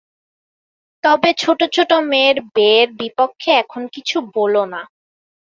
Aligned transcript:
তবে 1.03 1.29
ছোট 1.41 1.59
ছোট 1.75 1.91
মেয়ের 2.11 2.37
বে-র 2.55 2.87
বিপক্ষে 2.99 3.51
এখন 3.61 3.81
কিছু 3.95 4.17
বলো 4.35 4.63
না। 4.73 4.81